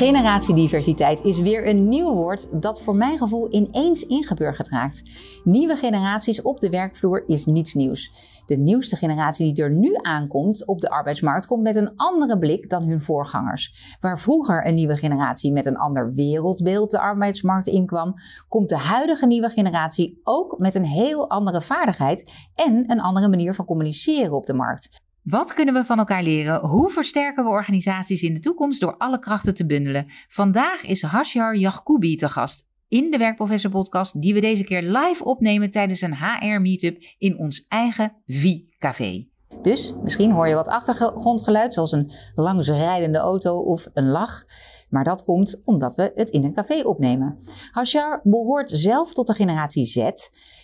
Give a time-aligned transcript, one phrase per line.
[0.00, 5.02] Generatiediversiteit is weer een nieuw woord dat voor mijn gevoel ineens ingeburgerd raakt.
[5.44, 8.12] Nieuwe generaties op de werkvloer is niets nieuws.
[8.46, 12.70] De nieuwste generatie die er nu aankomt op de arbeidsmarkt komt met een andere blik
[12.70, 13.96] dan hun voorgangers.
[14.00, 18.14] Waar vroeger een nieuwe generatie met een ander wereldbeeld de arbeidsmarkt inkwam,
[18.48, 23.54] komt de huidige nieuwe generatie ook met een heel andere vaardigheid en een andere manier
[23.54, 25.08] van communiceren op de markt.
[25.22, 26.60] Wat kunnen we van elkaar leren?
[26.60, 30.06] Hoe versterken we organisaties in de toekomst door alle krachten te bundelen?
[30.28, 35.24] Vandaag is Hashjar Yacoubi te gast in de Werkprofessor podcast die we deze keer live
[35.24, 39.29] opnemen tijdens een HR meetup in ons eigen V-café.
[39.62, 44.44] Dus misschien hoor je wat achtergrondgeluid zoals een langsrijdende auto of een lach.
[44.88, 47.38] Maar dat komt omdat we het in een café opnemen.
[47.70, 50.10] Hashar behoort zelf tot de generatie Z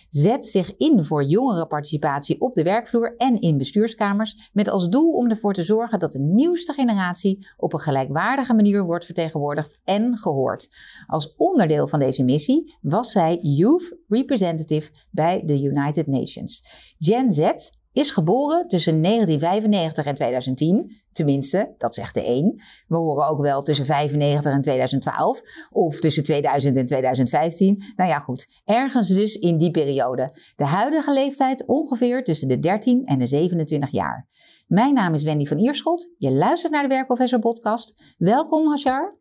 [0.09, 5.29] zet zich in voor jongerenparticipatie op de werkvloer en in bestuurskamers, met als doel om
[5.29, 10.67] ervoor te zorgen dat de nieuwste generatie op een gelijkwaardige manier wordt vertegenwoordigd en gehoord.
[11.05, 16.63] Als onderdeel van deze missie was zij Youth Representative bij de United Nations.
[16.99, 17.51] Gen Z
[17.97, 21.01] is geboren tussen 1995 en 2010.
[21.11, 22.61] Tenminste, dat zegt de een.
[22.87, 27.83] We horen ook wel tussen 95 en 2012 of tussen 2000 en 2015.
[27.95, 28.61] Nou ja, goed.
[28.65, 30.37] Ergens dus in die periode.
[30.55, 34.27] De huidige leeftijd ongeveer tussen de 13 en de 27 jaar.
[34.67, 36.09] Mijn naam is Wendy van Ierschot.
[36.17, 38.15] Je luistert naar de Werkprofessor podcast.
[38.17, 39.17] Welkom, Hajar.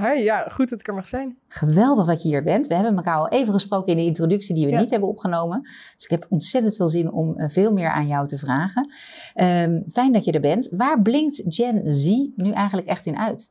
[0.00, 1.38] Hi, ja, goed dat ik er mag zijn.
[1.48, 2.66] Geweldig dat je hier bent.
[2.66, 5.60] We hebben elkaar al even gesproken in de introductie die we niet hebben opgenomen.
[5.62, 8.90] Dus ik heb ontzettend veel zin om eh, veel meer aan jou te vragen.
[9.34, 10.68] Um, fijn dat je er bent.
[10.70, 13.50] Waar blinkt Gen Z nu eigenlijk echt in uit?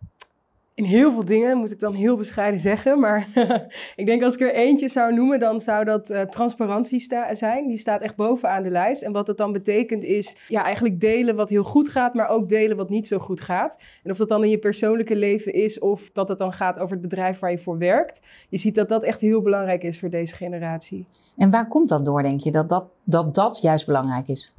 [0.78, 3.00] In heel veel dingen, moet ik dan heel bescheiden zeggen.
[3.00, 3.28] Maar
[3.96, 7.68] ik denk als ik er eentje zou noemen, dan zou dat uh, transparantie zijn.
[7.68, 9.02] Die staat echt bovenaan de lijst.
[9.02, 12.50] En wat dat dan betekent is ja, eigenlijk delen wat heel goed gaat, maar ook
[12.50, 13.76] delen wat niet zo goed gaat.
[14.04, 16.92] En of dat dan in je persoonlijke leven is of dat het dan gaat over
[16.92, 18.20] het bedrijf waar je voor werkt.
[18.50, 21.06] Je ziet dat dat echt heel belangrijk is voor deze generatie.
[21.38, 24.54] En waar komt dat door, denk je, dat dat, dat, dat juist belangrijk is?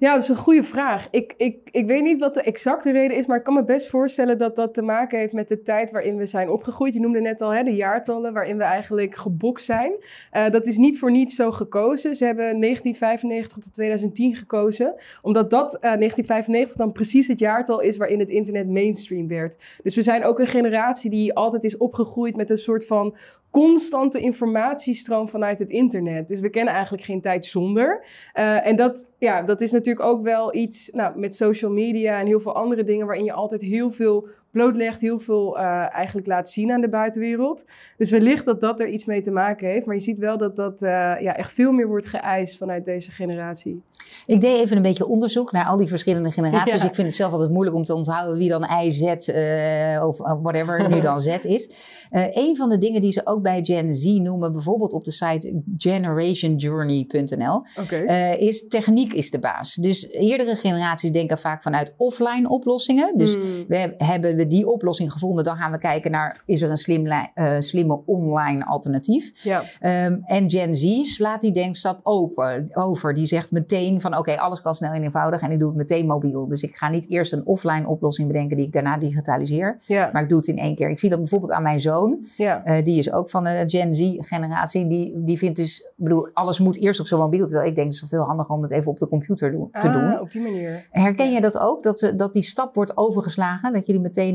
[0.00, 1.08] Ja, dat is een goede vraag.
[1.10, 3.86] Ik, ik, ik weet niet wat de exacte reden is, maar ik kan me best
[3.86, 6.94] voorstellen dat dat te maken heeft met de tijd waarin we zijn opgegroeid.
[6.94, 9.92] Je noemde net al hè, de jaartallen waarin we eigenlijk gebokt zijn.
[10.32, 12.16] Uh, dat is niet voor niets zo gekozen.
[12.16, 17.80] Ze hebben 1995 tot 2010 gekozen, omdat dat uh, eh, 1995 dan precies het jaartal
[17.80, 19.56] is waarin het internet mainstream werd.
[19.82, 23.16] Dus we zijn ook een generatie die altijd is opgegroeid met een soort van
[23.58, 26.28] constante informatiestroom vanuit het internet.
[26.28, 28.04] Dus we kennen eigenlijk geen tijd zonder.
[28.34, 32.26] Uh, en dat, ja, dat is natuurlijk ook wel iets nou, met social media en
[32.26, 36.50] heel veel andere dingen waarin je altijd heel veel blootlegt, heel veel uh, eigenlijk laat
[36.50, 37.64] zien aan de buitenwereld.
[37.96, 39.86] Dus wellicht dat dat er iets mee te maken heeft.
[39.86, 40.88] Maar je ziet wel dat dat uh,
[41.20, 43.82] ja, echt veel meer wordt geëist vanuit deze generatie.
[44.26, 46.84] Ik deed even een beetje onderzoek naar al die verschillende generaties.
[46.84, 50.18] Ik vind het zelf altijd moeilijk om te onthouden wie dan I, Z uh, of
[50.18, 51.70] whatever nu dan Z is.
[52.10, 55.62] een van de dingen die ze ook bij Gen Z noemen, bijvoorbeeld op de site
[55.76, 58.34] generationjourney.nl, okay.
[58.36, 59.74] is techniek is de baas.
[59.74, 63.16] Dus eerdere generaties denken vaak vanuit offline oplossingen.
[63.16, 63.64] Dus hmm.
[63.68, 67.06] we hebben we die oplossing gevonden, dan gaan we kijken naar is er een slim,
[67.06, 67.22] uh,
[67.58, 69.42] slimme online alternatief.
[69.42, 69.62] Ja.
[70.06, 73.14] Um, en Gen Z slaat die denkstap open, over.
[73.14, 76.06] Die zegt meteen van oké, alles kan snel en eenvoudig en ik doe het meteen
[76.06, 76.48] mobiel.
[76.48, 79.78] Dus ik ga niet eerst een offline oplossing bedenken die ik daarna digitaliseer.
[79.86, 80.10] Ja.
[80.12, 80.90] Maar ik doe het in één keer.
[80.90, 82.26] Ik zie dat bijvoorbeeld aan mijn zoon.
[82.36, 82.66] Ja.
[82.66, 84.86] Uh, die is ook van de Gen Z generatie.
[84.86, 87.46] Die, die vindt dus, bedoel, alles moet eerst op zo'n mobiel.
[87.46, 89.88] Terwijl ik denk het is veel handiger om het even op de computer doen, te
[89.88, 90.20] ah, doen.
[90.20, 90.86] op die manier.
[90.90, 91.82] Herken je dat ook?
[91.82, 93.72] Dat, dat die stap wordt overgeslagen?
[93.72, 94.27] Dat jullie meteen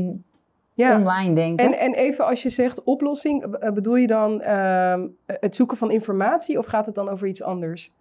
[0.74, 0.98] ja.
[0.98, 1.64] online denken.
[1.64, 6.58] En, en even als je zegt oplossing, bedoel je dan uh, het zoeken van informatie
[6.58, 7.92] of gaat het dan over iets anders?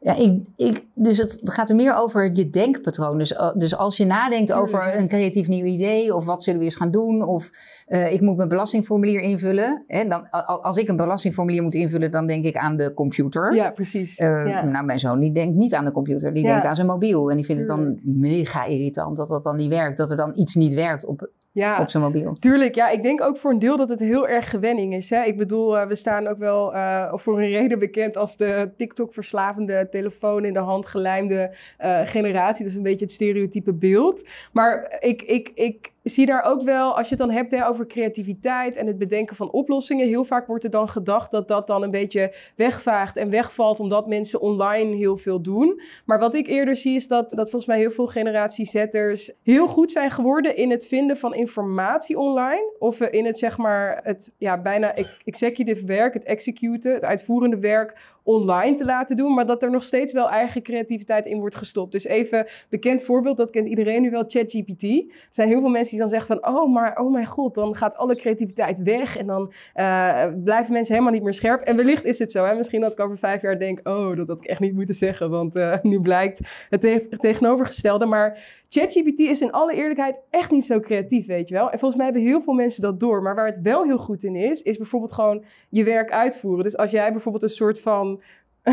[0.00, 3.18] Ja, ik, ik, dus het gaat er meer over je denkpatroon.
[3.18, 6.64] Dus, eh, dus als je nadenkt over een creatief nieuw idee, of wat zullen we
[6.64, 7.50] eens gaan doen, of
[7.88, 9.84] uh, ik moet mijn belastingformulier invullen.
[9.86, 10.30] Hè, dan,
[10.60, 13.54] als ik een belastingformulier moet invullen, dan denk ik aan de computer.
[13.54, 14.18] Ja, precies.
[14.18, 14.64] Uh, ja.
[14.64, 17.30] Nou, mijn zoon die denkt niet aan de computer, die denkt aan zijn mobiel.
[17.30, 20.32] En die vindt het dan mega irritant dat dat dan niet werkt, dat er dan
[20.34, 22.36] iets niet werkt op ja, op zijn mobiel.
[22.38, 22.88] Tuurlijk, ja.
[22.88, 25.10] Ik denk ook voor een deel dat het heel erg gewenning is.
[25.10, 25.22] Hè?
[25.22, 29.88] Ik bedoel, uh, we staan ook wel uh, voor een reden bekend als de TikTok-verslavende,
[29.90, 32.62] telefoon in de hand gelijmde uh, generatie.
[32.62, 34.22] Dat is een beetje het stereotype beeld.
[34.52, 37.86] Maar ik, ik, ik zie daar ook wel, als je het dan hebt hè, over
[37.86, 41.82] creativiteit en het bedenken van oplossingen, heel vaak wordt er dan gedacht dat dat dan
[41.82, 45.80] een beetje wegvaagt en wegvalt omdat mensen online heel veel doen.
[46.04, 49.92] Maar wat ik eerder zie is dat, dat volgens mij heel veel generatiezetters heel goed
[49.92, 52.76] zijn geworden in het vinden van informatie online.
[52.78, 54.94] Of in het zeg maar, het ja, bijna
[55.24, 59.82] executive werk, het executen, het uitvoerende werk online te laten doen, maar dat er nog
[59.82, 61.92] steeds wel eigen creativiteit in wordt gestopt.
[61.92, 64.82] Dus even bekend voorbeeld, dat kent iedereen nu wel, ChatGPT.
[64.82, 67.76] Er zijn heel veel mensen die dan zeggen van, oh, maar oh mijn god, dan
[67.76, 71.62] gaat alle creativiteit weg en dan uh, blijven mensen helemaal niet meer scherp.
[71.62, 72.54] En wellicht is het zo, hè?
[72.54, 75.30] misschien dat ik over vijf jaar denk, oh, dat had ik echt niet moeten zeggen,
[75.30, 78.06] want uh, nu blijkt het tegenovergestelde.
[78.06, 78.38] Maar
[78.68, 81.70] ChatGPT is in alle eerlijkheid echt niet zo creatief, weet je wel.
[81.70, 83.22] En volgens mij hebben heel veel mensen dat door.
[83.22, 86.64] Maar waar het wel heel goed in is, is bijvoorbeeld gewoon je werk uitvoeren.
[86.64, 88.22] Dus als jij bijvoorbeeld een soort van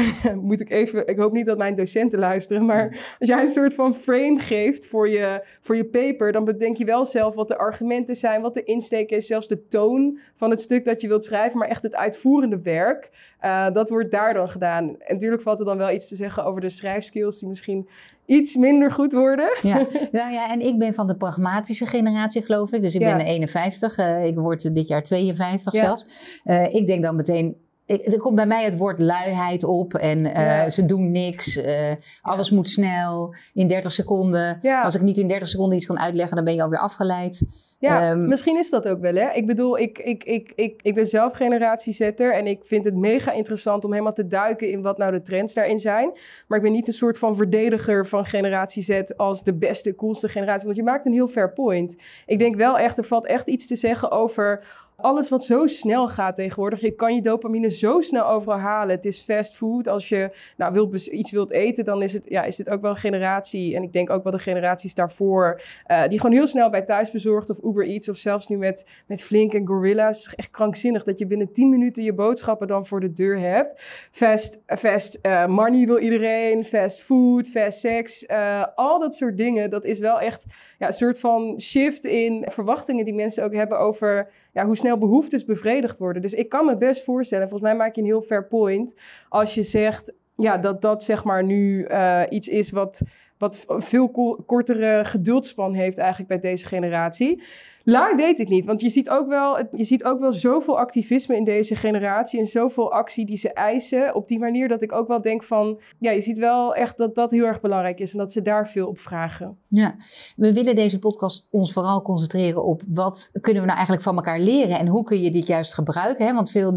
[0.41, 3.73] moet ik even, ik hoop niet dat mijn docenten luisteren, maar als jij een soort
[3.73, 7.57] van frame geeft voor je, voor je paper, dan bedenk je wel zelf wat de
[7.57, 11.23] argumenten zijn, wat de insteek is, zelfs de toon van het stuk dat je wilt
[11.23, 13.09] schrijven, maar echt het uitvoerende werk,
[13.45, 14.83] uh, dat wordt daar dan gedaan.
[14.83, 17.87] En natuurlijk valt er dan wel iets te zeggen over de schrijfskills die misschien
[18.25, 19.57] iets minder goed worden.
[19.61, 19.77] Ja,
[20.11, 22.81] nou ja, en ik ben van de pragmatische generatie, geloof ik.
[22.81, 25.79] Dus ik ben 51, uh, eh, ik word dit jaar 52 ja.
[25.79, 26.05] zelfs.
[26.45, 27.55] Uh, ik denk dan meteen,
[27.85, 31.57] er komt bij mij het woord luiheid op en uh, ze doen niks.
[31.57, 34.59] Uh, alles moet snel, in 30 seconden.
[34.83, 37.41] Als ik niet in 30 seconden iets kan uitleggen, dan ben je alweer afgeleid.
[37.85, 39.31] Ja, um, misschien is dat ook wel, hè?
[39.31, 43.31] Ik bedoel, ik, ik, ik, ik, ik ben zelf generatiezetter en ik vind het mega
[43.31, 46.11] interessant om helemaal te duiken in wat nou de trends daarin zijn.
[46.47, 50.29] Maar ik ben niet een soort van verdediger van generatie Z als de beste, coolste
[50.29, 51.95] generatie, want je maakt een heel fair point.
[52.25, 54.63] Ik denk wel echt, er valt echt iets te zeggen over
[54.95, 56.81] alles wat zo snel gaat tegenwoordig.
[56.81, 58.95] Je kan je dopamine zo snel overal halen.
[58.95, 59.87] Het is fast food.
[59.87, 62.91] Als je nou, wilt, iets wilt eten, dan is het, ja, is het ook wel
[62.91, 63.75] een generatie.
[63.75, 65.61] En ik denk ook wel de generaties daarvoor.
[65.87, 68.09] Uh, die gewoon heel snel bij thuisbezorgd of Uber Eats.
[68.09, 70.33] Of zelfs nu met, met Flink en Gorilla's.
[70.35, 73.81] Echt krankzinnig dat je binnen 10 minuten je boodschappen dan voor de deur hebt.
[74.11, 76.65] Fast, fast uh, money wil iedereen.
[76.65, 78.23] Fast food, fast sex.
[78.23, 79.69] Uh, al dat soort dingen.
[79.69, 80.43] Dat is wel echt
[80.79, 84.97] ja, een soort van shift in verwachtingen die mensen ook hebben over ja, hoe snel
[84.97, 86.21] behoeftes bevredigd worden.
[86.21, 88.93] Dus ik kan me best voorstellen, volgens mij maak je een heel fair point,
[89.29, 93.01] als je zegt ja, dat dat zeg maar nu uh, iets is wat,
[93.37, 94.09] wat veel
[94.45, 97.43] kortere geduldsspan heeft eigenlijk bij deze generatie.
[97.87, 101.35] Lang weet ik niet, want je ziet, ook wel, je ziet ook wel zoveel activisme
[101.35, 105.07] in deze generatie en zoveel actie die ze eisen op die manier dat ik ook
[105.07, 108.17] wel denk van, ja, je ziet wel echt dat dat heel erg belangrijk is en
[108.17, 109.57] dat ze daar veel op vragen.
[109.75, 109.95] Ja,
[110.35, 114.39] we willen deze podcast ons vooral concentreren op wat kunnen we nou eigenlijk van elkaar
[114.39, 116.25] leren en hoe kun je dit juist gebruiken.
[116.25, 116.33] Hè?
[116.33, 116.73] Want veel,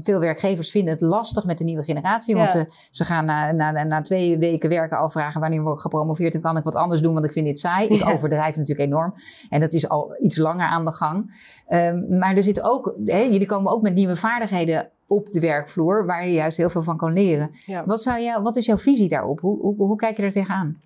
[0.00, 3.84] veel werkgevers vinden het lastig met de nieuwe generatie, want ze, ze gaan na, na,
[3.84, 7.00] na twee weken werken al vragen wanneer word ik gepromoveerd en kan ik wat anders
[7.00, 7.88] doen, want ik vind dit saai.
[7.88, 9.14] Ik overdrijf natuurlijk enorm
[9.50, 11.34] en dat is al iets langer aan de gang.
[11.68, 16.06] Um, maar er zitten ook, hè, jullie komen ook met nieuwe vaardigheden op de werkvloer,
[16.06, 17.50] waar je juist heel veel van kan leren.
[17.84, 19.40] Wat, zou jou, wat is jouw visie daarop?
[19.40, 20.80] Hoe, hoe, hoe kijk je er tegenaan?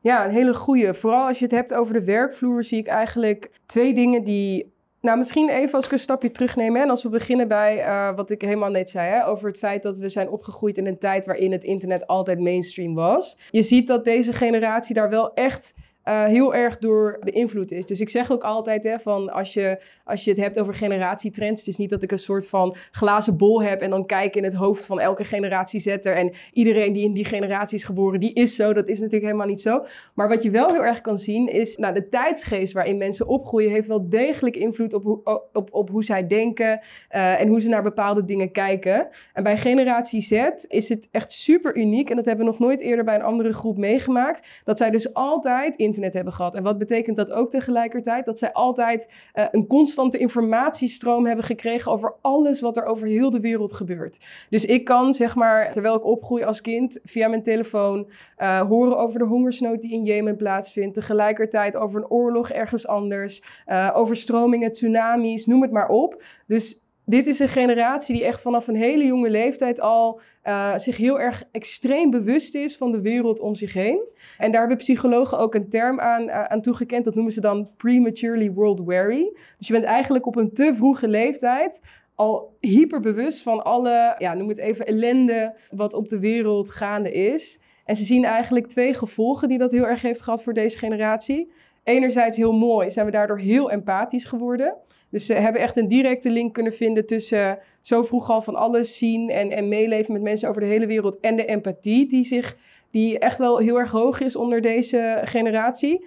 [0.00, 0.94] Ja, een hele goede.
[0.94, 4.76] Vooral als je het hebt over de werkvloer, zie ik eigenlijk twee dingen die.
[5.00, 6.76] Nou, misschien even als ik een stapje terugneem.
[6.76, 9.10] En als we beginnen bij uh, wat ik helemaal net zei.
[9.10, 12.38] Hè, over het feit dat we zijn opgegroeid in een tijd waarin het internet altijd
[12.38, 13.38] mainstream was.
[13.50, 15.74] Je ziet dat deze generatie daar wel echt
[16.08, 17.86] uh, heel erg door beïnvloed is.
[17.86, 21.60] Dus ik zeg ook altijd hè, van als je, als je het hebt over generatietrends,
[21.60, 24.44] het is niet dat ik een soort van glazen bol heb en dan kijk in
[24.44, 28.56] het hoofd van elke generatiezetter en iedereen die in die generatie is geboren, die is
[28.56, 28.72] zo.
[28.72, 29.84] Dat is natuurlijk helemaal niet zo.
[30.14, 33.70] Maar wat je wel heel erg kan zien is, nou, de tijdsgeest waarin mensen opgroeien
[33.70, 35.20] heeft wel degelijk invloed op, hoe,
[35.52, 39.08] op, op hoe zij denken uh, en hoe ze naar bepaalde dingen kijken.
[39.32, 42.80] En bij generatie Z is het echt super uniek en dat hebben we nog nooit
[42.80, 46.54] eerder bij een andere groep meegemaakt, dat zij dus altijd in internet hebben gehad.
[46.54, 48.24] En wat betekent dat ook tegelijkertijd?
[48.24, 53.30] Dat zij altijd uh, een constante informatiestroom hebben gekregen over alles wat er over heel
[53.30, 54.26] de wereld gebeurt.
[54.50, 58.98] Dus ik kan, zeg maar, terwijl ik opgroei als kind, via mijn telefoon uh, horen
[58.98, 60.94] over de hongersnood die in Jemen plaatsvindt.
[60.94, 66.22] Tegelijkertijd over een oorlog ergens anders, uh, overstromingen, tsunamis, noem het maar op.
[66.46, 70.96] Dus dit is een generatie die echt vanaf een hele jonge leeftijd al uh, zich
[70.96, 74.00] heel erg extreem bewust is van de wereld om zich heen.
[74.38, 77.04] En daar hebben psychologen ook een term aan, uh, aan toegekend.
[77.04, 79.32] Dat noemen ze dan prematurely world weary.
[79.58, 81.80] Dus je bent eigenlijk op een te vroege leeftijd
[82.14, 87.60] al hyperbewust van alle, ja, noem het even, ellende wat op de wereld gaande is.
[87.84, 91.52] En ze zien eigenlijk twee gevolgen die dat heel erg heeft gehad voor deze generatie.
[91.84, 94.76] Enerzijds heel mooi, zijn we daardoor heel empathisch geworden.
[95.10, 98.98] Dus ze hebben echt een directe link kunnen vinden tussen zo vroeg al van alles
[98.98, 102.56] zien en, en meeleven met mensen over de hele wereld en de empathie die, zich,
[102.90, 106.06] die echt wel heel erg hoog is onder deze generatie.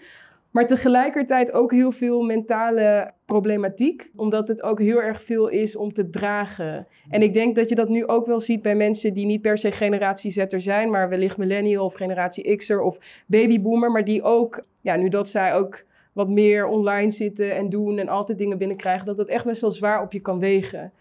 [0.51, 5.93] Maar tegelijkertijd ook heel veel mentale problematiek, omdat het ook heel erg veel is om
[5.93, 6.88] te dragen.
[7.10, 9.58] En ik denk dat je dat nu ook wel ziet bij mensen die niet per
[9.58, 14.65] se generatie Z'er zijn, maar wellicht millennial of generatie X'er of babyboomer, maar die ook,
[14.81, 19.06] ja, nu dat zij ook wat meer online zitten en doen en altijd dingen binnenkrijgen,
[19.06, 20.91] dat dat echt best wel zwaar op je kan wegen.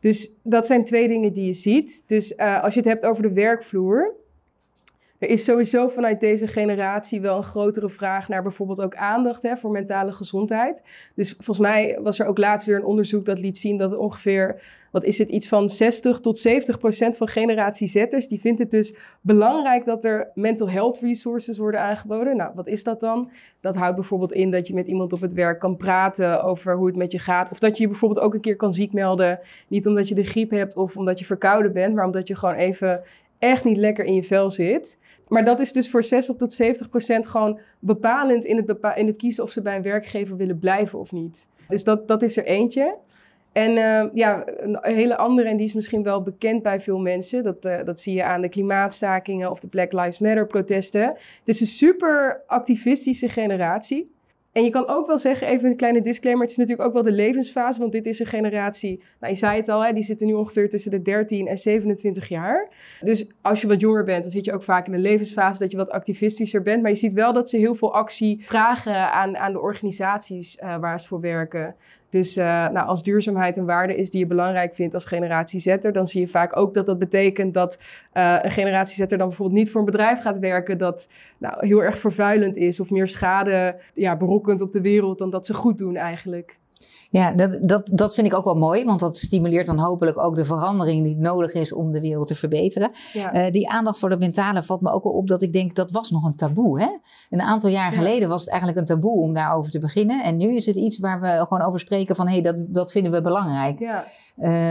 [0.00, 2.04] Dus dat zijn twee dingen die je ziet.
[2.06, 4.14] Dus uh, als je het hebt over de werkvloer,
[5.18, 9.56] er is sowieso vanuit deze generatie wel een grotere vraag naar bijvoorbeeld ook aandacht hè,
[9.56, 10.82] voor mentale gezondheid.
[11.14, 14.62] Dus volgens mij was er ook laatst weer een onderzoek dat liet zien dat ongeveer,
[14.90, 18.70] wat is het, iets van 60 tot 70 procent van generatie Z'ers, die vindt het
[18.70, 22.36] dus belangrijk dat er mental health resources worden aangeboden.
[22.36, 23.30] Nou, wat is dat dan?
[23.60, 26.86] Dat houdt bijvoorbeeld in dat je met iemand op het werk kan praten over hoe
[26.86, 27.50] het met je gaat.
[27.50, 29.38] Of dat je je bijvoorbeeld ook een keer kan ziek melden.
[29.68, 32.54] Niet omdat je de griep hebt of omdat je verkouden bent, maar omdat je gewoon
[32.54, 33.02] even
[33.38, 34.98] echt niet lekker in je vel zit.
[35.28, 39.16] Maar dat is dus voor 60 tot 70 procent gewoon bepalend in het, in het
[39.16, 41.46] kiezen of ze bij een werkgever willen blijven of niet.
[41.68, 42.96] Dus dat, dat is er eentje.
[43.52, 47.44] En uh, ja, een hele andere, en die is misschien wel bekend bij veel mensen.
[47.44, 51.02] Dat, uh, dat zie je aan de klimaatstakingen of de Black Lives Matter protesten.
[51.02, 54.14] Het is een super activistische generatie.
[54.56, 57.02] En je kan ook wel zeggen, even een kleine disclaimer, het is natuurlijk ook wel
[57.02, 60.26] de levensfase, want dit is een generatie, nou je zei het al, hè, die zitten
[60.26, 62.68] nu ongeveer tussen de 13 en 27 jaar.
[63.00, 65.70] Dus als je wat jonger bent, dan zit je ook vaak in de levensfase dat
[65.70, 66.82] je wat activistischer bent.
[66.82, 70.76] Maar je ziet wel dat ze heel veel actie vragen aan, aan de organisaties uh,
[70.78, 71.74] waar ze voor werken.
[72.16, 75.92] Dus uh, nou, als duurzaamheid een waarde is die je belangrijk vindt als generatie zetter,
[75.92, 77.78] dan zie je vaak ook dat dat betekent dat
[78.14, 81.08] uh, een generatie zetter dan bijvoorbeeld niet voor een bedrijf gaat werken dat
[81.38, 85.46] nou, heel erg vervuilend is of meer schade ja, berokkent op de wereld dan dat
[85.46, 86.58] ze goed doen eigenlijk.
[87.10, 90.34] Ja, dat, dat, dat vind ik ook wel mooi, want dat stimuleert dan hopelijk ook
[90.34, 92.90] de verandering die nodig is om de wereld te verbeteren.
[93.12, 93.46] Ja.
[93.46, 95.90] Uh, die aandacht voor de mentale valt me ook wel op dat ik denk dat
[95.90, 96.80] was nog een taboe.
[96.80, 96.88] Hè?
[97.30, 97.96] Een aantal jaar ja.
[97.96, 100.22] geleden was het eigenlijk een taboe om daarover te beginnen.
[100.24, 102.92] En nu is het iets waar we gewoon over spreken van hé, hey, dat, dat
[102.92, 103.78] vinden we belangrijk.
[103.78, 104.04] Ja.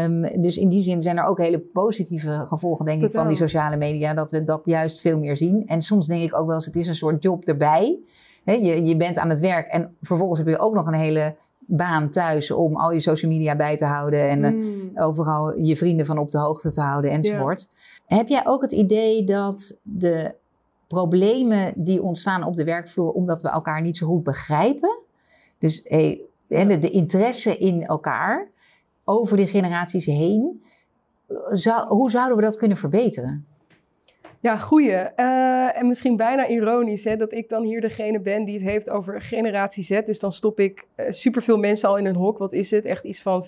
[0.03, 3.13] Um, dus in die zin zijn er ook hele positieve gevolgen, denk Totaal.
[3.13, 5.65] ik, van die sociale media, dat we dat juist veel meer zien.
[5.65, 7.99] En soms denk ik ook wel eens, het is een soort job erbij.
[8.43, 11.35] He, je, je bent aan het werk en vervolgens heb je ook nog een hele
[11.65, 14.91] baan thuis om al je social media bij te houden en mm.
[14.95, 17.67] uh, overal je vrienden van op de hoogte te houden enzovoort.
[18.05, 20.35] Heb jij ook het idee dat de
[20.87, 25.03] problemen die ontstaan op de werkvloer omdat we elkaar niet zo goed begrijpen,
[25.59, 26.65] dus hey, ja.
[26.65, 28.49] de, de, interesse in elkaar
[29.03, 30.61] over de generaties heen,
[31.51, 33.45] zou, hoe zouden we dat kunnen verbeteren?
[34.45, 34.91] Ja, goeie.
[34.91, 38.89] Uh, en misschien bijna ironisch hè, dat ik dan hier degene ben die het heeft
[38.89, 40.01] over generatie Z.
[40.05, 42.37] Dus dan stop ik uh, superveel mensen al in een hok.
[42.37, 42.85] Wat is het?
[42.85, 43.47] Echt iets van 40%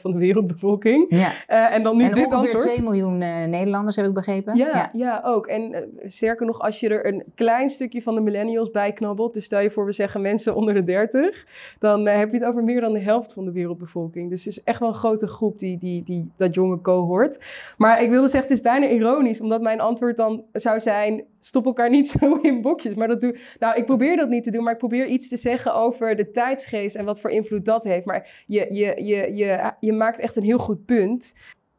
[0.00, 1.06] van de wereldbevolking.
[1.08, 1.32] Ja.
[1.48, 2.74] Uh, en dan nu en dit ongeveer antwoord.
[2.74, 3.18] 2 miljoen
[3.50, 4.56] Nederlanders heb ik begrepen.
[4.56, 4.90] Ja, ja.
[4.92, 5.46] ja ook.
[5.46, 9.34] En sterker nog, als je er een klein stukje van de millennials bij knabbelt.
[9.34, 11.44] Dus stel je voor, we zeggen mensen onder de 30.
[11.78, 14.30] Dan heb je het over meer dan de helft van de wereldbevolking.
[14.30, 17.38] Dus het is echt wel een grote groep, die, die, die, dat jonge cohort.
[17.76, 21.66] Maar ik wilde zeggen, het is bijna ironisch, omdat mijn antwoord dan zou zijn: stop
[21.66, 22.94] elkaar niet zo in bokjes.
[22.94, 23.38] Maar dat doe.
[23.58, 26.30] Nou, ik probeer dat niet te doen, maar ik probeer iets te zeggen over de
[26.30, 28.04] tijdsgeest en wat voor invloed dat heeft.
[28.04, 31.34] Maar je, je, je, je, je maakt echt een heel goed punt.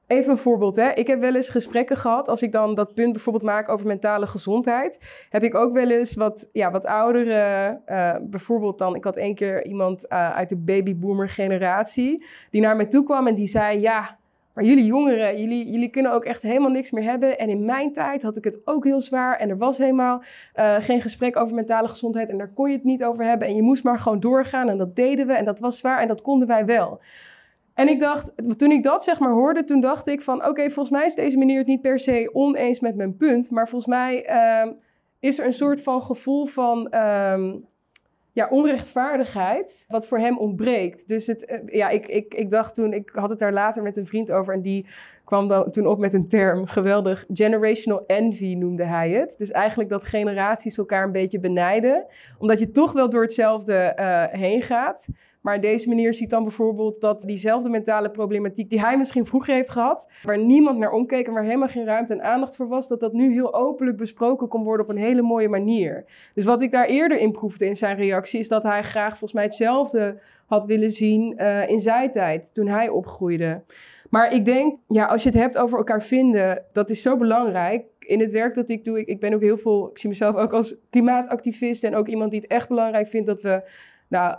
[0.09, 0.75] Even een voorbeeld.
[0.75, 0.91] Hè.
[0.91, 2.27] Ik heb wel eens gesprekken gehad.
[2.27, 4.97] Als ik dan dat punt bijvoorbeeld maak over mentale gezondheid.
[5.29, 7.79] Heb ik ook wel eens wat, ja, wat oudere.
[7.87, 8.95] Uh, bijvoorbeeld dan.
[8.95, 12.25] Ik had één keer iemand uh, uit de babyboomer generatie.
[12.51, 14.18] Die naar mij toe kwam en die zei: Ja,
[14.59, 17.39] maar jullie jongeren, jullie, jullie kunnen ook echt helemaal niks meer hebben.
[17.39, 19.37] En in mijn tijd had ik het ook heel zwaar.
[19.37, 20.23] En er was helemaal
[20.55, 22.29] uh, geen gesprek over mentale gezondheid.
[22.29, 23.47] En daar kon je het niet over hebben.
[23.47, 24.69] En je moest maar gewoon doorgaan.
[24.69, 25.33] En dat deden we.
[25.33, 26.01] En dat was zwaar.
[26.01, 27.01] En dat konden wij wel.
[27.73, 30.47] En ik dacht, toen ik dat zeg maar hoorde, toen dacht ik van...
[30.47, 33.51] Oké, volgens mij is deze meneer het niet per se oneens met mijn punt.
[33.51, 34.71] Maar volgens mij uh,
[35.19, 36.87] is er een soort van gevoel van...
[36.91, 37.53] Uh,
[38.31, 41.07] ja, onrechtvaardigheid, wat voor hem ontbreekt.
[41.07, 44.07] Dus het, ja, ik, ik, ik dacht toen, ik had het daar later met een
[44.07, 44.85] vriend over en die
[45.29, 49.35] kwam dan toen op met een term, geweldig, generational envy noemde hij het.
[49.37, 52.05] Dus eigenlijk dat generaties elkaar een beetje benijden,
[52.37, 55.05] omdat je toch wel door hetzelfde uh, heen gaat.
[55.41, 59.69] Maar deze manier ziet dan bijvoorbeeld dat diezelfde mentale problematiek die hij misschien vroeger heeft
[59.69, 62.99] gehad, waar niemand naar omkeek en waar helemaal geen ruimte en aandacht voor was, dat
[62.99, 66.05] dat nu heel openlijk besproken kon worden op een hele mooie manier.
[66.33, 69.33] Dus wat ik daar eerder in proefde in zijn reactie, is dat hij graag volgens
[69.33, 73.61] mij hetzelfde had willen zien uh, in zijn tijd, toen hij opgroeide.
[74.09, 77.85] Maar ik denk, ja, als je het hebt over elkaar vinden, dat is zo belangrijk.
[77.99, 80.35] In het werk dat ik doe, ik, ik ben ook heel veel, ik zie mezelf
[80.35, 83.63] ook als klimaatactivist en ook iemand die het echt belangrijk vindt dat we
[84.07, 84.37] nou,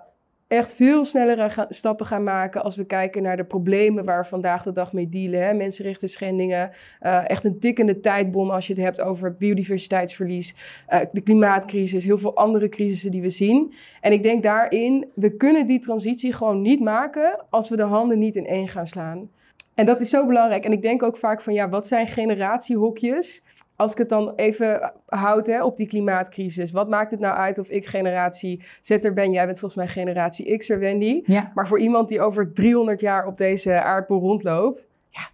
[0.51, 4.63] echt veel snellere stappen gaan maken als we kijken naar de problemen waar we vandaag
[4.63, 5.47] de dag mee dealen.
[5.47, 5.55] Hè?
[5.55, 10.55] Mensenrechten schendingen, eh, echt een tikkende tijdbom als je het hebt over biodiversiteitsverlies,
[10.87, 13.75] eh, de klimaatcrisis, heel veel andere crisissen die we zien.
[14.01, 18.19] En ik denk daarin, we kunnen die transitie gewoon niet maken als we de handen
[18.19, 19.31] niet in één gaan slaan.
[19.75, 20.65] En dat is zo belangrijk.
[20.65, 23.43] En ik denk ook vaak van, ja, wat zijn generatiehokjes?
[23.81, 26.71] Als ik het dan even houd hè, op die klimaatcrisis.
[26.71, 29.33] Wat maakt het nou uit of ik generatie Z'er ben?
[29.33, 31.23] Jij bent volgens mij generatie X'er, Wendy.
[31.25, 31.51] Ja.
[31.55, 34.89] Maar voor iemand die over 300 jaar op deze aardbol rondloopt...
[35.09, 35.29] Ja,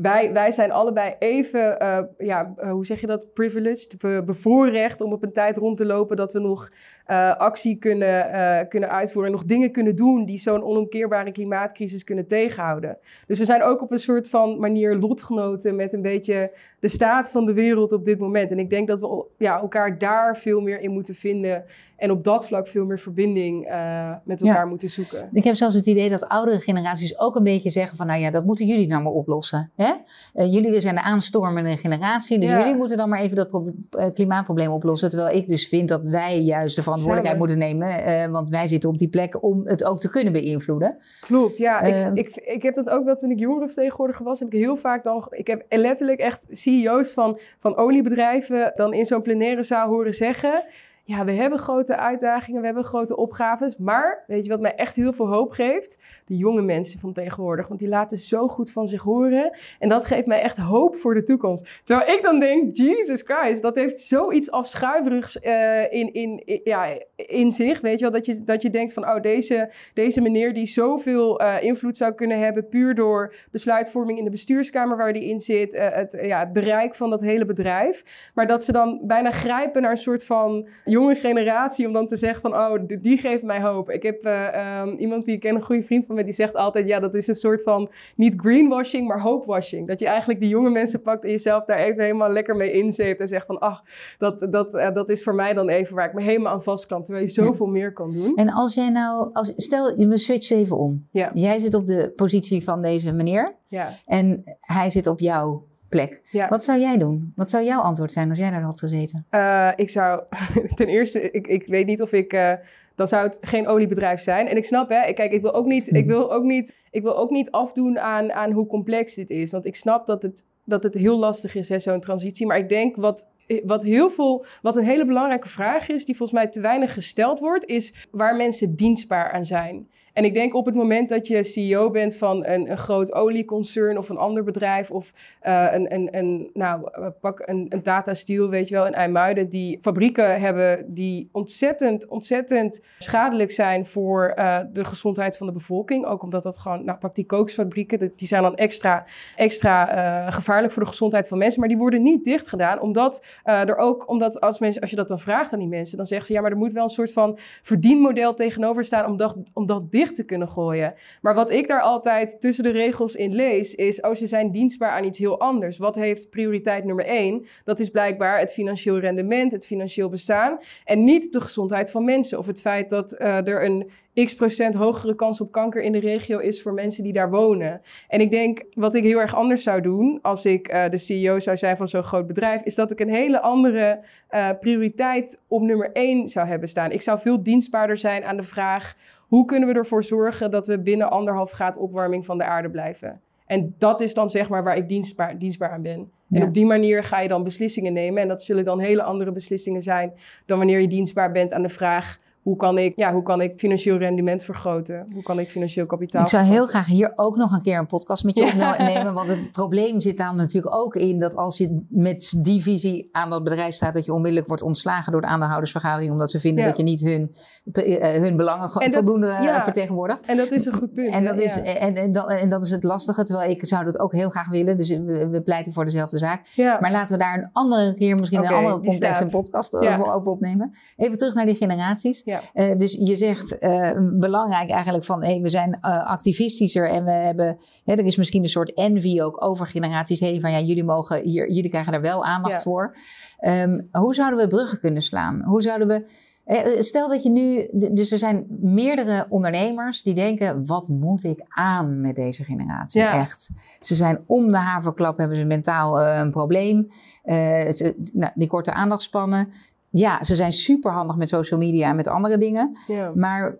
[0.00, 5.00] wij, wij zijn allebei even, eh, ja, eh, hoe zeg je dat, privileged, be- bevoorrecht
[5.00, 6.70] om op een tijd rond te lopen dat we nog
[7.06, 12.04] eh, actie kunnen, eh, kunnen uitvoeren en nog dingen kunnen doen die zo'n onomkeerbare klimaatcrisis
[12.04, 12.98] kunnen tegenhouden.
[13.26, 17.30] Dus we zijn ook op een soort van manier lotgenoten met een beetje de staat
[17.30, 18.50] van de wereld op dit moment.
[18.50, 21.64] En ik denk dat we ja, elkaar daar veel meer in moeten vinden
[21.96, 24.46] en op dat vlak veel meer verbinding eh, met Ja.
[24.46, 25.28] elkaar moeten zoeken.
[25.32, 28.30] Ik heb zelfs het idee dat oudere generaties ook een beetje zeggen van, nou ja,
[28.30, 29.70] dat moeten jullie nou maar oplossen.
[29.76, 29.92] Hè?
[30.32, 32.58] Eh, jullie zijn de aanstormende generatie, dus Ja.
[32.58, 35.10] jullie moeten dan maar even dat pro- klimaatprobleem oplossen.
[35.10, 38.98] Terwijl ik dus vind dat wij juist verantwoordelijkheid moeten nemen, eh, want wij zitten op
[38.98, 40.96] die plek om het ook te kunnen beïnvloeden.
[41.20, 41.80] Klopt, ja.
[41.80, 42.16] Ehm.
[42.16, 44.38] ik, ik, ik heb dat ook wel toen ik jongerenvertegenwoordiger was.
[44.38, 45.26] Heb ik heel vaak dan...
[45.30, 50.64] Ik heb letterlijk echt CEO's van, van oliebedrijven dan in zo'n plenaire zaal horen zeggen...
[51.04, 53.76] Ja, we hebben grote uitdagingen, we hebben grote opgaves.
[53.76, 55.98] Maar, weet je wat mij echt heel veel hoop geeft?
[56.26, 57.68] De jonge mensen van tegenwoordig.
[57.68, 59.56] Want die laten zo goed van zich horen.
[59.78, 61.80] En dat geeft mij echt hoop voor de toekomst.
[61.84, 67.52] Terwijl ik dan denk, Jesus Christ, dat heeft zoiets afschuiverigs eh, in, in, ja, in
[67.52, 67.80] zich.
[67.80, 71.40] Weet je wel, dat je, dat je denkt van, oh, deze, deze meneer die zoveel
[71.40, 72.68] eh, invloed zou kunnen hebben...
[72.68, 75.74] puur door besluitvorming in de bestuurskamer waar die in zit...
[75.74, 78.30] eh, het, ja, het bereik van dat hele bedrijf.
[78.34, 81.86] Maar dat ze dan bijna grijpen naar een soort van jonge generatie...
[81.86, 83.90] om dan te zeggen van, oh, die, die geeft mij hoop.
[83.90, 86.24] Ik heb eh, ehm, iemand die ik ken, een goede vriend van mij...
[86.24, 87.90] die zegt altijd, ja, dat is een soort van...
[88.16, 89.88] niet greenwashing, maar hopewashing.
[89.88, 93.20] Dat je eigenlijk die jonge mensen pakt en jezelf daar even helemaal lekker mee inzeept...
[93.20, 93.82] en zegt van, ach,
[94.18, 97.04] dat, dat, eh, dat is voor mij dan even waar ik me helemaal aan vastklamp...
[97.04, 98.36] terwijl je zoveel meer kan doen.
[98.36, 101.06] En als jij nou, als, stel we switchen even om.
[101.10, 101.30] Ja.
[101.34, 106.20] Jij zit op de positie van deze meneer Ja, en hij zit op jouw plek.
[106.30, 106.48] ja.
[106.48, 107.32] Wat zou jij doen?
[107.36, 109.26] Wat zou jouw antwoord zijn als jij daar had gezeten?
[109.30, 110.22] Eh, ik zou
[110.74, 112.52] ten eerste, ik, ik weet niet of ik, eh,
[112.94, 114.46] dan zou het geen oliebedrijf zijn.
[114.46, 117.02] En ik snap, hè, ik- kijk, ik wil ook niet, ik wil ook niet, ik
[117.02, 119.50] wil ook niet afdoen aan, aan hoe complex dit is.
[119.50, 122.46] Want ik snap dat het, dat het heel lastig is, hè, zo'n transitie.
[122.46, 123.24] Maar ik denk wat,
[123.64, 127.38] wat heel veel, wat een hele belangrijke vraag is, die volgens mij te weinig gesteld
[127.40, 129.88] wordt, is waar mensen dienstbaar aan zijn.
[130.12, 133.98] En ik denk op het moment dat je CEO bent van een, een groot olieconcern
[133.98, 138.14] of een ander bedrijf of eh, een, een, een, nou, eh, pak een, een Tata
[138.14, 144.26] Steel, weet je wel, in IJmuiden, die fabrieken hebben die ontzettend, ontzettend schadelijk zijn voor
[144.28, 146.06] eh, de gezondheid van de bevolking.
[146.06, 149.04] Ook omdat dat gewoon, nou, pak die kooksfabrieken, die zijn dan extra,
[149.36, 153.76] extra gevaarlijk voor de gezondheid van mensen, maar die worden niet dicht gedaan, omdat er
[153.76, 156.32] ook, omdat als, mensen, als je dat dan vraagt aan die mensen, dan zeggen ze,
[156.32, 159.66] ja, maar er moet wel een soort van verdienmodel tegenover staan om dat, om
[160.10, 160.94] te kunnen gooien.
[161.20, 164.90] Maar wat ik daar altijd tussen de regels in lees, is: oh, ze zijn dienstbaar
[164.90, 165.78] aan iets heel anders.
[165.78, 167.46] Wat heeft prioriteit nummer één?
[167.64, 170.58] Dat is blijkbaar het financieel rendement, het financieel bestaan.
[170.84, 172.38] En niet de gezondheid van mensen.
[172.38, 175.98] Of het feit dat eh, er een x procent hogere kans op kanker in de
[175.98, 177.80] regio is voor mensen die daar wonen.
[178.08, 181.38] En ik denk, wat ik heel erg anders zou doen als ik eh, de CEO
[181.38, 185.62] zou zijn van zo'n groot bedrijf, is dat ik een hele andere eh, prioriteit op
[185.62, 186.90] nummer één zou hebben staan.
[186.90, 188.96] Ik zou veel dienstbaarder zijn aan de vraag:
[189.32, 193.20] hoe kunnen we ervoor zorgen dat we binnen anderhalf graad opwarming van de aarde blijven?
[193.46, 196.10] En dat is dan zeg maar waar ik dienstbaar, dienstbaar aan ben.
[196.30, 198.22] En op die manier ga je dan beslissingen nemen.
[198.22, 200.12] En dat zullen dan hele andere beslissingen zijn
[200.46, 203.52] dan wanneer je dienstbaar bent aan de vraag: hoe kan ik, ja, hoe kan ik
[203.58, 205.06] financieel rendement vergroten?
[205.12, 207.86] Hoe kan ik financieel kapitaal Ik zou heel graag hier ook nog een keer een
[207.86, 208.70] podcast met je Ja.
[208.72, 209.14] opnemen.
[209.14, 213.30] Want het probleem zit daar natuurlijk ook in dat als je met die visie aan
[213.30, 216.10] dat bedrijf staat, dat je onmiddellijk wordt ontslagen door de aandeelhoudersvergadering.
[216.12, 216.68] Omdat ze vinden Ja.
[216.68, 217.34] dat je niet hun,
[217.72, 219.62] eh, hun belangen dat- voldoende eh, ja.
[219.62, 220.22] vertegenwoordigt.
[220.26, 221.14] En dat is een goed punt.
[221.14, 223.98] En dat, is, en, en, dat, en dat is het lastige, terwijl ik zou dat
[223.98, 224.76] ook heel graag willen.
[224.76, 226.52] Dus we, we pleiten voor dezelfde zaak.
[226.80, 229.74] Maar laten we daar een andere keer, misschien in Oké, een andere context, een podcast
[229.74, 230.72] over, over opnemen.
[230.96, 232.22] Even terug naar die generaties.
[232.32, 232.40] Ja.
[232.52, 237.10] Eh, dus je zegt eh, belangrijk eigenlijk van hey, we zijn eh, activistischer en we
[237.10, 240.84] hebben, hè, er is misschien een soort envy ook over generaties heen van ja, jullie
[240.84, 242.60] mogen hier, jullie krijgen daar wel aandacht Ja.
[242.60, 242.96] voor.
[243.38, 245.42] Ehm, hoe zouden we bruggen kunnen slaan?
[245.44, 246.30] Hoe zouden we
[246.78, 252.00] Stel dat je nu, dus er zijn meerdere ondernemers die denken: wat moet ik aan
[252.00, 253.00] met deze generatie?
[253.00, 253.20] Ja.
[253.20, 253.50] Echt.
[253.80, 256.88] Ze zijn om de haverklap, hebben ze mentaal een probleem.
[257.24, 259.48] Ze, nou, die korte aandachtspannen.
[259.92, 262.76] Ja, ze zijn super handig met social media en met andere dingen.
[262.86, 263.12] Ja.
[263.14, 263.58] Maar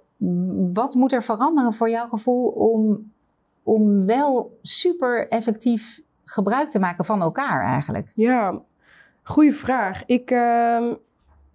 [0.72, 3.12] wat moet er veranderen voor jouw gevoel om,
[3.62, 8.12] om wel super effectief gebruik te maken van elkaar eigenlijk?
[8.14, 8.60] Ja,
[9.22, 10.02] goede vraag.
[10.06, 10.94] Ik, ehm,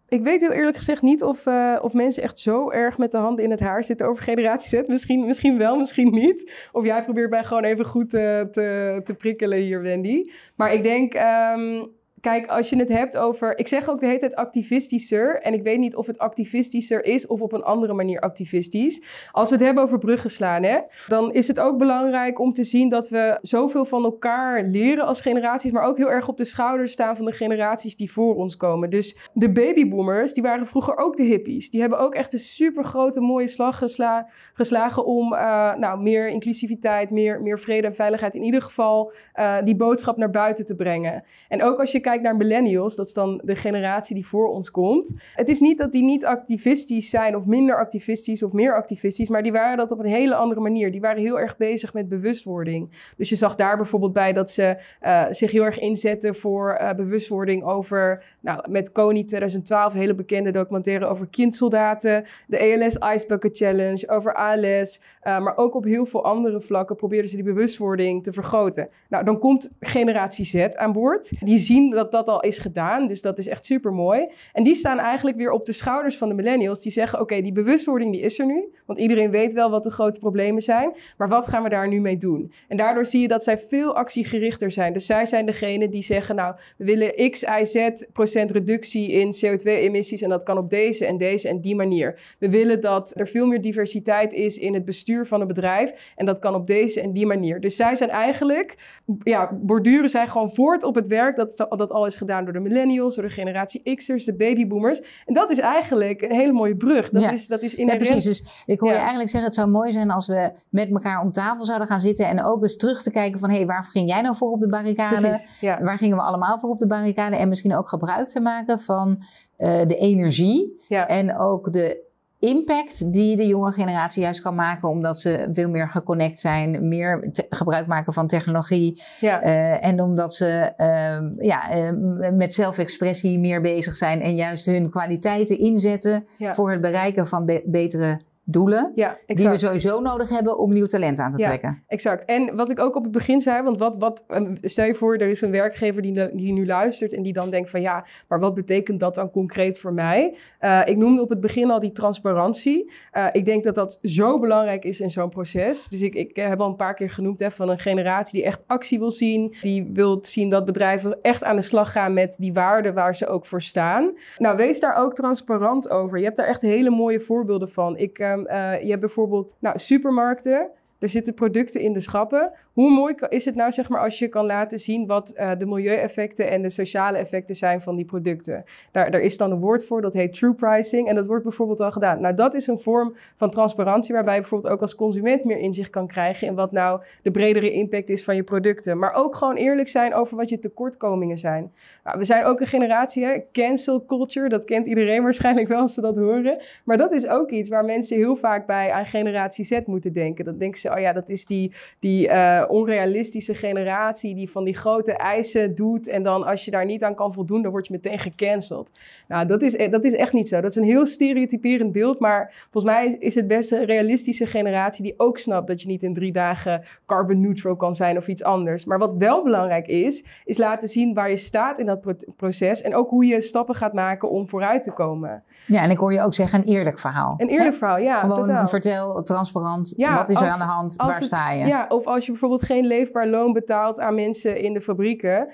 [0.07, 3.17] ik weet heel eerlijk gezegd niet of, uh, of mensen echt zo erg met de
[3.17, 4.87] handen in het haar zitten over generatie Z.
[4.87, 6.51] Misschien, misschien wel, misschien niet.
[6.71, 10.31] Of jij probeert mij gewoon even goed uh, te, te prikkelen hier, Wendy.
[10.55, 11.89] Maar ik denk, um,
[12.21, 13.60] kijk, als je het hebt over.
[13.60, 15.41] Ik zeg ook de hele tijd activistischer.
[15.41, 19.03] En ik weet niet of het activistischer is of op een andere manier activistisch.
[19.32, 20.77] Als we het hebben over bruggen slaan, hè,
[21.08, 25.21] dan is het ook belangrijk om te zien dat we zoveel van elkaar leren als
[25.21, 25.71] generaties.
[25.71, 28.89] Maar ook heel erg op de schouders staan van de generaties die voor ons komen.
[28.89, 31.69] Dus de babyboomers, die waren vroeger ook de hippies.
[31.69, 36.30] Die hebben ook echt een super grote, mooie slag gesla geslagen om uh, nou, meer
[36.30, 38.36] inclusiviteit, meer, meer vrede en veiligheid.
[38.36, 41.23] In ieder geval uh, die boodschap naar buiten te brengen.
[41.47, 44.72] En ook als je kijkt naar millennials, dat is dan de generatie die voor ons
[44.72, 45.13] komt.
[45.36, 49.43] Het is niet dat die niet activistisch zijn of minder activistisch of meer activistisch, maar
[49.43, 50.91] die waren dat op een hele andere manier.
[50.91, 52.89] Die waren heel erg bezig met bewustwording.
[53.17, 56.93] Dus je zag daar bijvoorbeeld bij dat ze uh, zich heel erg inzetten voor uh,
[56.93, 63.26] bewustwording over, nou, met Kony 2012, een hele bekende documentaire over kindsoldaten, de ELS Ice
[63.28, 67.46] Bucket Challenge, over ALS, uh, maar ook op heel veel andere vlakken probeerden ze die
[67.46, 68.89] bewustwording te vergroten.
[69.10, 71.32] Nou, dan komt generatie Z aan boord.
[71.39, 74.27] Die zien dat dat al is gedaan, dus dat is echt super mooi.
[74.53, 76.81] En die staan eigenlijk weer op de schouders van de millennials.
[76.81, 79.91] Die zeggen, oké, die bewustwording die is er nu, want iedereen weet wel wat de
[79.91, 82.51] grote problemen zijn, maar wat gaan we daar nu mee doen?
[82.67, 84.93] En daardoor zie je dat zij veel actiegerichter zijn.
[84.93, 89.33] Dus zij zijn degene die zeggen, nou, we willen x, y, z procent reductie in
[89.36, 92.36] CO2-emissies en dat kan op deze en deze en die manier.
[92.39, 96.13] We willen dat er veel meer diversiteit is in het bestuur van een bedrijf.
[96.15, 97.60] En dat kan op deze en die manier.
[97.60, 98.75] Dus zij zijn eigenlijk,
[99.23, 103.15] ja, borduren zij gewoon voort op het werk dat al is gedaan door de millennials,
[103.15, 105.02] door de generatie X'ers, de babyboomers.
[105.26, 107.10] En dat is eigenlijk een hele mooie brug.
[107.10, 107.32] Dat ja.
[107.32, 108.06] is, dat is inherent...
[108.06, 108.41] Ja, precies.
[108.41, 108.95] Dus ik hoor ja.
[108.95, 112.00] je eigenlijk zeggen, het zou mooi zijn als we met elkaar om tafel zouden gaan
[112.00, 114.52] zitten en ook eens terug te kijken van, hé, hey, waar ging jij nou voor
[114.52, 115.39] op de barricade?
[115.60, 115.82] ja.
[115.82, 117.36] Waar gingen we allemaal voor op de barricade?
[117.36, 119.10] En misschien ook gebruik te maken van
[119.58, 122.06] uh, de energie en ook de
[122.39, 127.30] impact die de jonge generatie juist kan maken, omdat ze veel meer geconnect zijn, meer
[127.50, 129.02] gebruik maken van technologie.
[129.19, 129.43] Ja.
[129.43, 134.89] Uh, en omdat ze uh, ja, uh, met zelfexpressie meer bezig zijn en juist hun
[134.89, 136.54] kwaliteiten inzetten ja.
[136.54, 138.91] voor het bereiken van be betere doelen.
[138.95, 141.83] Ja, die we sowieso nodig hebben om nieuw talent aan te ja, trekken.
[141.88, 142.25] Exact.
[142.25, 144.25] En wat ik ook op het begin zei, want wat, wat,
[144.62, 147.69] stel je voor, er is een werkgever die, die nu luistert en die dan denkt
[147.69, 150.36] van ja, maar wat betekent dat dan concreet voor mij?
[150.62, 152.91] Uh, ik noemde op het begin al die transparantie.
[153.13, 155.88] Uh, ik denk dat dat zo belangrijk is in zo'n proces.
[155.88, 158.62] Dus ik, ik heb al een paar keer genoemd hè, van een generatie die echt
[158.67, 162.53] actie wil zien, die wil zien dat bedrijven echt aan de slag gaan met die
[162.53, 164.12] waarden waar ze ook voor staan.
[164.38, 166.17] Nou, wees daar ook transparant over.
[166.17, 167.97] Je hebt daar echt hele mooie voorbeelden van.
[167.97, 168.37] Ik uh,
[168.82, 170.69] je hebt bijvoorbeeld nou, supermarkten.
[171.00, 172.52] Er zitten producten in de schappen.
[172.77, 175.65] Hoe mooi is het nou, zeg maar, als je kan laten zien wat uh, de
[175.65, 178.65] milieueffecten en de sociale effecten zijn van die producten?
[178.91, 181.07] Daar, is dan een woord voor, dat heet true pricing.
[181.07, 182.21] En dat wordt bijvoorbeeld al gedaan.
[182.21, 185.89] Nou, dat is een vorm van transparantie waarbij je bijvoorbeeld ook als consument meer inzicht
[185.89, 188.97] kan krijgen in wat nou de bredere impact is van je producten.
[188.97, 191.71] Maar ook gewoon eerlijk zijn over wat je tekortkomingen zijn.
[192.03, 193.41] Nou, we zijn ook een generatie, hè?
[193.51, 196.61] cancel culture, dat kent iedereen waarschijnlijk wel als ze dat horen.
[196.83, 200.45] Maar dat is ook iets waar mensen heel vaak bij aan generatie Z moeten denken.
[200.45, 204.75] Dan denken ze, oh ja, dat is die, die uh, onrealistische generatie die van die
[204.75, 206.08] grote eisen doet.
[206.08, 208.91] En dan als je daar niet aan kan voldoen, dan word je meteen gecanceld.
[209.27, 210.62] Nou, dat is, dat is echt niet zo.
[210.62, 212.19] Dat is een heel stereotyperend beeld.
[212.19, 216.03] Maar volgens mij is het best een realistische generatie die ook snapt dat je niet
[216.03, 218.86] in drie dagen carbon neutral kan zijn of iets anders.
[218.86, 222.82] Maar wat wel belangrijk is, is laten zien waar je staat in dat proces.
[222.82, 225.43] En ook hoe je stappen gaat maken om vooruit te komen.
[225.67, 227.34] Ja, en ik hoor je ook zeggen een eerlijk verhaal.
[227.38, 227.77] Een eerlijk He?
[227.77, 228.19] verhaal, ja.
[228.19, 231.65] Gewoon vertel transparant, ja, wat is als, er aan de hand, waar het, sta je?
[231.65, 235.48] Ja, of als je bijvoorbeeld geen leefbaar loon betaalt aan mensen in de fabrieken.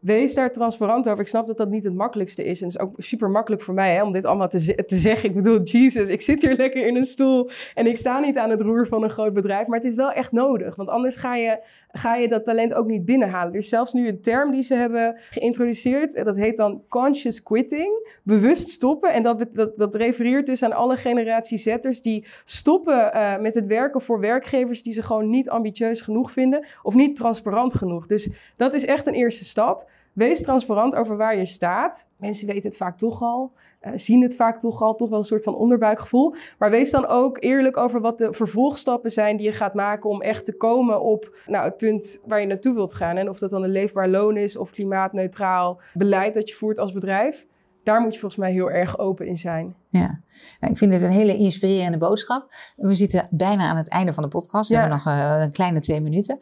[0.00, 1.20] Wees daar transparant over.
[1.20, 2.60] Ik snap dat dat niet het makkelijkste is.
[2.60, 5.28] En het is ook super makkelijk voor mij hè, om dit allemaal te, te zeggen.
[5.28, 8.50] Ik bedoel, Jesus, ik zit hier lekker in een stoel en ik sta niet aan
[8.50, 9.66] het roer van een groot bedrijf.
[9.66, 10.74] Maar het is wel echt nodig.
[10.74, 11.58] Want anders ga je,
[11.96, 13.52] ga je dat talent ook niet binnenhalen.
[13.52, 16.14] Er is zelfs nu een term die ze hebben geïntroduceerd.
[16.14, 18.18] En dat heet dan conscious quitting.
[18.22, 19.12] Bewust stoppen.
[19.12, 23.66] En dat, dat, dat refereert dus aan alle generatie zetters die stoppen uh, met het
[23.66, 26.66] werken voor werkgevers die ze gewoon niet ambitieus genoeg vinden.
[26.82, 28.06] Of niet transparant genoeg.
[28.06, 29.90] Dus dat is echt een eerste stap.
[30.12, 32.08] Wees transparant over waar je staat.
[32.16, 33.52] Mensen weten het vaak toch al.
[33.86, 36.34] Uh, zien het vaak toch al, toch wel een soort van onderbuikgevoel.
[36.58, 40.22] Maar wees dan ook eerlijk over wat de vervolgstappen zijn die je gaat maken om
[40.22, 43.16] echt te komen op nou, het punt waar je naartoe wilt gaan.
[43.16, 46.92] En of dat dan een leefbaar loon is of klimaatneutraal beleid dat je voert als
[46.92, 47.46] bedrijf.
[47.82, 49.74] daar moet je volgens mij heel erg open in zijn.
[49.88, 50.20] Ja,
[50.60, 52.46] nou, ik vind het een hele inspirerende boodschap.
[52.76, 54.68] We zitten bijna aan het einde van de podcast.
[54.68, 56.38] We hebben nog eh, een kleine twee minuten.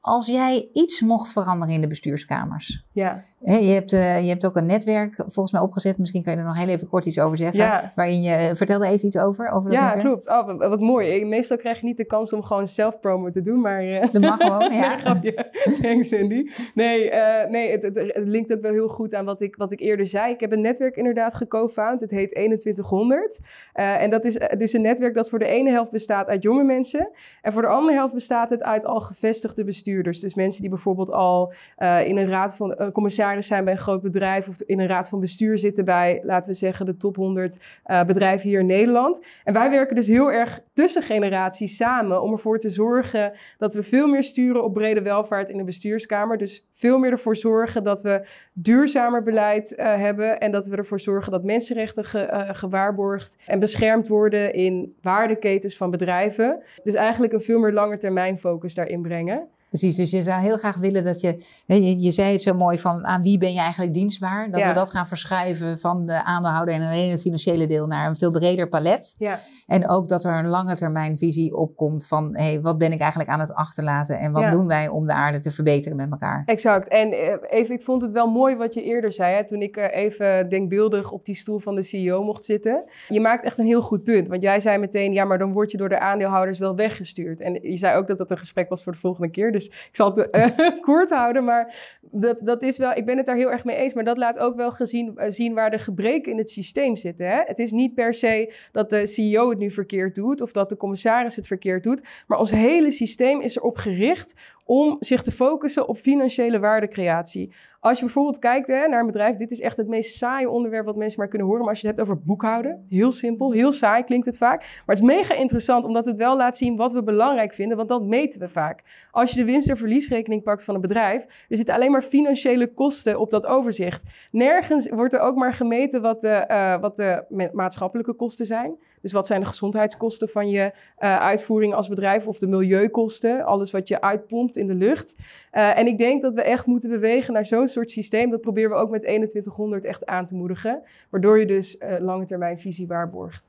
[0.00, 2.84] Als jij iets mocht veranderen in de bestuurskamers.
[2.92, 5.98] Ja, Je, hebt, eh, je hebt ook een netwerk volgens mij opgezet.
[5.98, 7.60] Misschien kan je er nog heel even kort iets over zeggen.
[7.60, 7.92] Ja.
[7.94, 9.48] Waarin je, vertel er even iets over.
[9.48, 10.04] over dat ja netwerk.
[10.06, 10.28] klopt.
[10.28, 11.24] Oh, wat, wat mooi.
[11.24, 13.80] Meestal krijg je niet de kans om gewoon zelf-promo te doen, maar...
[13.80, 14.88] eh, Dat mag gewoon, ja.
[14.88, 15.50] Nee, grapje.
[15.82, 16.50] Thanks, Cindy.
[16.74, 19.72] Nee, eh, nee het, het, het linkt ook wel heel goed aan wat ik, wat
[19.72, 20.32] ik eerder zei.
[20.32, 22.00] Ik heb een netwerk inderdaad geco-found.
[22.00, 23.38] Het heet 2100.
[23.72, 26.42] Eh, en dat is eh, dus een netwerk dat voor de ene helft bestaat uit
[26.42, 27.10] jonge mensen.
[27.42, 30.20] En voor de andere helft bestaat het uit al gevestigde bestuurders.
[30.20, 32.92] Dus mensen die bijvoorbeeld al eh, in een raad van eh,
[33.40, 34.48] zijn bij een groot bedrijf.
[34.48, 38.04] Of in een raad van bestuur zitten bij, laten we zeggen, de top 100 eh,
[38.04, 39.20] bedrijven hier in Nederland.
[39.44, 43.82] En wij werken dus heel erg tussen generaties samen om ervoor te zorgen dat we
[43.82, 46.38] veel meer sturen op brede welvaart in de bestuurskamer.
[46.38, 51.00] Dus veel meer ervoor zorgen dat we duurzamer beleid eh, hebben en dat we ervoor
[51.00, 56.62] zorgen dat mensenrechten eh, gewaarborgd en beschermd worden in waardeketens van bedrijven.
[56.82, 59.48] Dus eigenlijk een veel meer langetermijn focus daarin brengen.
[59.72, 62.78] Precies, dus je zou heel graag willen dat je, je, je zei het zo mooi
[62.78, 64.50] van aan wie ben je eigenlijk dienstbaar?
[64.50, 64.68] Dat Ja.
[64.68, 68.30] we dat gaan verschuiven van de aandeelhouder en alleen het financiële deel naar een veel
[68.30, 69.14] breder palet.
[69.18, 73.00] Ja, En ook dat er een lange termijn visie opkomt van hé, wat ben ik
[73.00, 74.50] eigenlijk aan het achterlaten en wat Ja.
[74.50, 76.42] doen wij om de aarde te verbeteren met elkaar?
[76.46, 76.88] exact.
[76.88, 79.76] En eh, even, ik vond het wel mooi wat je eerder zei, hè, toen ik
[79.76, 82.84] eh, even denkbeeldig op die stoel van de CEO mocht zitten.
[83.08, 85.70] Je maakt echt een heel goed punt, want jij zei meteen, ja, maar dan word
[85.70, 87.40] je door de aandeelhouders wel weggestuurd.
[87.40, 89.88] En je zei ook dat dat een gesprek was voor de volgende keer, dus ik
[89.92, 90.46] zal het eh,
[90.80, 93.92] kort houden, maar dat, dat is wel, ik ben het daar heel erg mee eens,
[93.92, 97.26] maar dat laat ook wel gezien, eh, zien waar de gebreken in het systeem zitten.
[97.26, 97.40] Hè?
[97.44, 100.76] Het is niet per se dat de CEO het nu verkeerd doet of dat de
[100.76, 105.88] commissaris het verkeerd doet, maar ons hele systeem is erop gericht om zich te focussen
[105.88, 107.52] op financiële waardecreatie.
[107.82, 110.84] Als je bijvoorbeeld kijkt hè, naar een bedrijf, dit is echt het meest saaie onderwerp
[110.84, 111.62] wat mensen maar kunnen horen.
[111.62, 114.58] Maar als je het hebt over boekhouden, heel simpel, heel saai klinkt het vaak.
[114.60, 117.88] Maar het is mega interessant omdat het wel laat zien wat we belangrijk vinden, want
[117.88, 118.82] dat meten we vaak.
[119.10, 122.66] Als je de winst- en verliesrekening pakt van een bedrijf, er zitten alleen maar financiële
[122.74, 124.02] kosten op dat overzicht.
[124.30, 128.76] Nergens wordt er ook maar gemeten wat de, eh, wat de ma- maatschappelijke kosten zijn.
[129.02, 133.70] Dus wat zijn de gezondheidskosten van je eh, uitvoering als bedrijf of de milieukosten, alles
[133.70, 135.14] wat je uitpompt in de lucht.
[135.50, 138.30] Eh, en ik denk dat we echt moeten bewegen naar zo'n soort systeem.
[138.30, 142.24] Dat proberen we ook met 2100 echt aan te moedigen, waardoor je dus eh, lange
[142.24, 143.48] termijn visie waarborgt.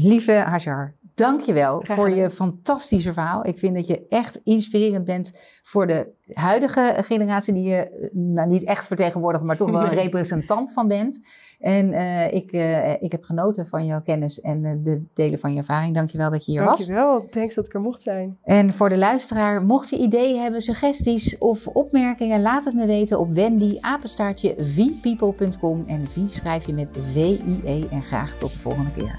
[0.00, 3.46] Lieve Hajar, dankjewel voor je fantastische verhaal.
[3.46, 8.64] Ik vind dat je echt inspirerend bent voor de huidige generatie die je nou, niet
[8.64, 11.20] echt vertegenwoordigt, maar toch wel een representant van bent.
[11.58, 15.52] En eh, ik, eh, ik heb genoten van jouw kennis en eh, de delen van
[15.52, 15.94] je ervaring.
[15.94, 16.86] Dankjewel dat je hier was.
[16.86, 18.38] Dankjewel, thanks dat ik er mocht zijn.
[18.42, 23.18] En voor de luisteraar, mocht je ideeën hebben, suggesties of opmerkingen, laat het me weten
[23.18, 28.92] op wendy apenstaartje vpeople.com en V schrijf je met V-I-E en graag tot de volgende
[28.92, 29.18] keer.